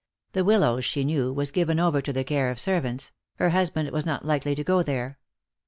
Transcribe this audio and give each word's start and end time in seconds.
The 0.31 0.43
Wil 0.43 0.61
lows, 0.61 0.83
she 0.83 1.03
knew, 1.03 1.31
was 1.31 1.51
given 1.51 1.79
over 1.79 2.01
to 2.01 2.11
the 2.11 2.23
care 2.23 2.49
of 2.49 2.59
servants; 2.59 3.11
her 3.35 3.49
husband 3.51 3.87
was 3.91 4.03
not 4.03 4.25
likely 4.25 4.55
to 4.55 4.63
go 4.63 4.81
there. 4.81 5.19